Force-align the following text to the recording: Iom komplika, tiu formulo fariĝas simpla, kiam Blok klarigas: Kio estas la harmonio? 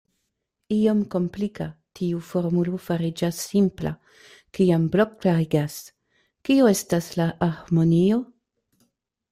Iom 0.75 1.01
komplika, 1.15 1.67
tiu 1.99 2.21
formulo 2.29 2.79
fariĝas 2.87 3.43
simpla, 3.51 3.93
kiam 4.59 4.89
Blok 4.97 5.15
klarigas: 5.25 5.77
Kio 6.49 6.73
estas 6.77 7.13
la 7.23 7.31
harmonio? 7.45 8.21